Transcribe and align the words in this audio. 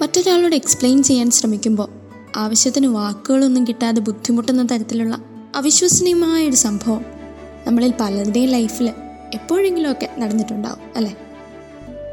മറ്റൊരാളോട് 0.00 0.54
എക്സ്പ്ലെയിൻ 0.54 1.02
ചെയ്യാൻ 1.02 1.30
ശ്രമിക്കുമ്പോൾ 1.30 1.88
ആവശ്യത്തിന് 2.36 2.86
വാക്കുകളൊന്നും 2.86 3.66
കിട്ടാതെ 3.66 4.00
ബുദ്ധിമുട്ടുന്ന 4.00 4.68
തരത്തിലുള്ള 4.70 5.18
അവിശ്വസനീയമായ 5.54 6.48
ഒരു 6.48 6.56
സംഭവം 6.56 7.04
നമ്മളിൽ 7.66 7.92
പലരുടെയും 8.00 8.50
ലൈഫിൽ 8.50 8.88
എപ്പോഴെങ്കിലുമൊക്കെ 9.34 10.08
നടന്നിട്ടുണ്ടാവും 10.18 10.80
അല്ലേ? 10.96 11.16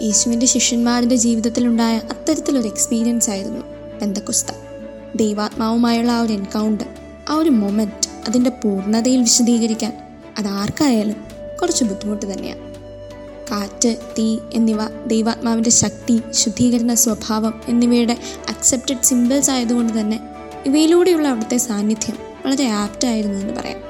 യേശുവിന്റെ 0.02 0.46
ശിഷ്യന്മാരുടെ 0.46 1.16
ജീവിതത്തിലുണ്ടായ 1.16 1.98
അത്തരത്തിലൊരു 1.98 2.68
എക്സ്പീരിയൻസ് 2.68 3.30
ആയിരുന്നു 3.30 3.62
പെന്തക്കുസ്ത. 4.02 4.52
ദൈവാത്മാവുമായുള്ള 5.16 6.12
ആ 6.12 6.22
ഒരു 6.22 6.34
എൻകൗണ്ടർ 6.34 6.88
ആ 7.30 7.36
ഒരു 7.36 7.50
മൊമെന്റ് 7.50 7.94
അതിന്റെ 8.28 8.50
പൂർണതയിൽ 8.50 9.22
വിശദീകരിക്കാൻ 9.22 9.94
അതാർക്കായാലും 10.38 11.16
കുറച്ച് 11.62 11.84
ബുദ്ധിമുട്ട് 11.84 12.34
തന്നെയാണ് 12.34 12.75
കാറ്റ് 13.52 13.98
തീ 14.18 14.38
എന്നിവ 14.54 14.78
ദൈവാത്മാവിന്റെ 15.08 15.70
ശക്തി 15.70 16.22
ശുദ്ധീകരണ 16.32 16.94
സ്വഭാവം 16.94 17.62
എന്നിവയുടെ 17.68 18.18
അക്സെപ്റ്റഡ് 18.50 19.04
സിമ്പിൾസ് 19.04 19.52
ആയതുകൊണ്ട് 19.52 20.00
തന്നെ 20.00 20.20
ഇവയിലൂടെയുള്ള 20.66 21.28
അവിടുത്തെ 21.28 21.58
സാന്നിധ്യം 21.58 22.18
വളരെ 22.46 22.68
ആപ്റ്റായിരുന്നു 22.68 23.40
എന്ന് 23.40 23.54
പറയാം. 23.54 23.82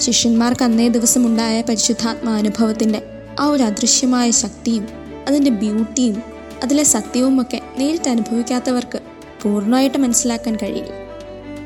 ശിഷ്യന്മാർക്ക് 0.00 0.62
അന്നേ 0.62 0.88
ദിവസം 0.88 1.26
ഉണ്ടായ 1.26 1.60
പരിശുദ്ധാത്മാ 1.60 2.36
അനുഭവത്തിന്റെ 2.36 3.02
ആ 3.40 3.46
ഒരു 3.46 3.62
അദൃശ്യമായ 3.62 4.30
ശക്തിയും 4.30 4.88
അതിന്റെ 5.28 5.50
ബ്യൂട്ടിയും 5.50 6.22
അതിലെ 6.62 6.82
സത്യവും 6.82 7.40
ഒക്കെ 7.40 7.60
നേരിട്ട് 7.78 8.08
അനുഭവിക്കാത്തവർക്ക് 8.08 9.00
പൂർണമായിട്ട് 9.42 9.98
മനസ്സിലാക്കാൻ 9.98 10.56
കഴിയില്ല. 10.56 10.90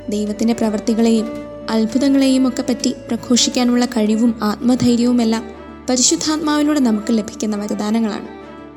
ദൈവത്തിന്റെ 0.09 0.55
പ്രവർത്തികളെയും 0.55 1.29
അത്ഭുതങ്ങളെയും 1.71 2.49
ഒക്കെ 2.49 2.63
പറ്റി 2.63 2.95
പ്രഘോഷിക്കാനുള്ള 3.09 3.85
കഴിവും 3.87 4.39
ആത്മധൈര്യവുമെല്ലാം 4.43 5.58
പരിശുദ്ധാത്മാവിലൂടെ 5.89 6.81
നമുക്ക് 6.81 7.19
ലഭിക്കുന്ന 7.19 7.57
വരദാനങ്ങളാണ്. 7.57 8.29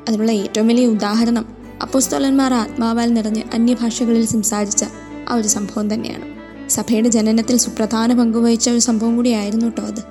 അതിനുള്ള 0.08 0.32
ഏറ്റവും 0.32 0.68
വലിയ 0.68 0.86
ഉദാഹരണം 0.86 1.56
അപ്പോസ്തോലന്മാർ 1.82 2.54
ആത്മാവാൽ 2.54 3.14
നിറഞ്ഞ് 3.14 3.42
അന്യഭാഷകളിൽ 3.54 4.26
സംസാരിച്ച 4.26 4.84
ആ 5.28 5.34
ഒരു 5.34 5.48
സംഭവം 5.48 5.94
തന്നെയാണ്. 5.94 6.24
സഭയുടെ 6.70 7.08
ജനനത്തിൽ 7.08 7.56
സുപ്രധാന 7.56 8.18
പങ്കുവഹിച്ച 8.18 8.70
ഒരു 8.70 8.78
സംഭവം 8.78 9.16
കൂടിയായിരുന്നു 9.16 9.64
കേട്ടോ 9.64 9.82
അത്. 9.82 10.02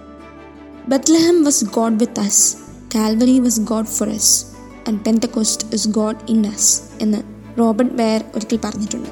Bethlehem 0.89 1.43
was 1.43 1.65
God 1.65 1.93
with 1.93 2.19
us 2.19 2.55
Calvary 2.95 3.39
was 3.39 3.59
God 3.59 3.85
for 3.85 4.09
us 4.09 4.45
and 4.87 4.99
Pentecost 4.99 5.67
is 5.73 5.87
God 5.87 6.17
in 6.29 6.47
us 6.47 6.81
എന്ന് 7.01 7.17
റോബർട്ട് 7.59 7.93
ബെയർ 7.93 8.23
ഒരിക്കൽ 8.35 8.59
പറഞ്ഞിട്ടുണ്ട്. 8.63 9.09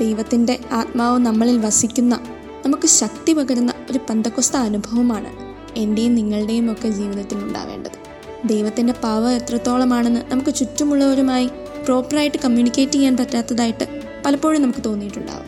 ദൈവത്തിന്റെ 0.00 0.60
ആത്മാവ് 0.72 1.18
നമ്മളിൽ 1.18 1.58
വസിക്കുന്ന 1.58 2.20
നമുക്ക് 2.66 2.86
ശക്തി 2.86 3.32
പകരുന്ന 3.32 3.72
ഒരു 3.90 4.00
പന്തക്കൊസ്ത 4.10 4.56
അനുഭവമാണ് 4.56 5.51
എന്റെയും 5.76 6.14
നിങ്ങളുടെയും 6.14 6.72
ഒക്കെ 6.72 6.88
ജീവിതത്തിൽ 6.88 7.38
ഉണ്ടാവേണ്ടത്. 7.38 8.02
ദൈവത്തിന്റെ 8.44 8.92
പവർ 8.92 9.32
എത്രത്തോളമാണെന്ന് 9.32 10.20
നമുക്ക് 10.32 10.54
ചുറ്റുമുള്ളവരുമായി 10.54 11.46
പ്രോപ്പറായിട്ട് 11.84 12.36
കമ്മ്യൂണിക്കേറ്റ് 12.44 12.92
ചെയ്യാൻ 12.92 13.16
പറ്റാത്തതായിട്ട് 13.16 14.02
പലപ്പോഴും 14.24 14.62
നമുക്ക് 14.62 14.84
തോന്നിയിട്ടുണ്ടാവും. 14.84 15.46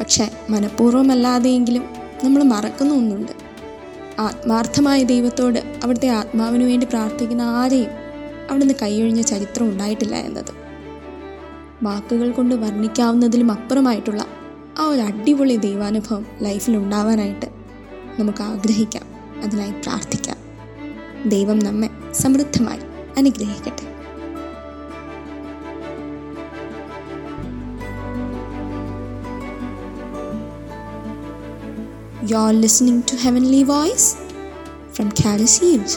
പക്ഷേ 0.00 0.30
മനഃപൂർവമല്ലാതെയെങ്കിലും 0.50 1.84
നമ്മൾ 2.24 2.42
മറക്കുന്ന 2.42 2.94
ഒന്നുണ്ട്. 2.94 3.32
ആത്മാർത്ഥമായ 4.18 5.02
ദൈവത്തോട് 5.02 5.58
അവിടുത്തെ 5.84 6.08
ആത്മാവിന് 6.08 6.64
വേണ്ടി 6.64 6.86
പ്രാർത്ഥിക്കുന്ന 6.86 7.42
ആരെയും 7.42 7.90
അവിടുന്ന് 8.50 8.74
കൈയൊഴിഞ്ഞ 8.82 9.20
ചരിത്രം 9.20 9.66
ഉണ്ടായിട്ടില്ല 9.68 10.14
എന്നത്. 10.14 10.52
വാക്കുകൾ 11.82 12.30
കൊണ്ട് 12.30 12.54
വർണിക്കാവുന്നതിലും 12.54 13.52
അപ്പുറമായിട്ടുള്ള 13.52 14.26
ആ 14.78 14.86
ഒരു 14.86 15.00
അടിപൊളി 15.00 15.56
ദൈവാനുഭവം 15.56 16.26
ലൈഫിൽ 16.42 16.76
ഉണ്ടാവാനായിട്ട് 16.76 17.46
നമുക്ക് 18.20 18.42
ആഗ്രഹിക്കാം. 18.42 19.19
അതിനായി 19.43 19.71
പ്രാർത്ഥിക്കാം 19.83 20.39
ദൈവം 21.25 21.59
നമ്മെ 21.59 21.89
സമൃദ്ധമായി 22.13 22.83
അനുഗ്രഹിക്കട്ടെ 23.17 23.85
You're 32.23 32.53
listening 32.55 33.03
to 33.03 33.15
Heavenly 33.15 33.63
Voice 33.65 34.05
from 34.89 35.11
Caris 35.11 35.59
Hughes. 35.59 35.93